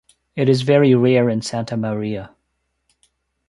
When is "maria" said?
1.77-2.35